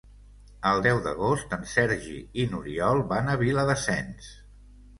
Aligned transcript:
El 0.69 0.79
deu 0.85 1.01
d'agost 1.07 1.53
en 1.59 1.67
Sergi 1.73 2.17
i 2.43 2.47
n'Oriol 2.55 3.05
van 3.15 3.29
a 3.35 3.39
Viladasens. 3.45 4.35